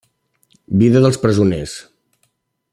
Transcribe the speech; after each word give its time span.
Vida 0.83 1.03
dels 1.05 1.21
presoners. 1.27 1.77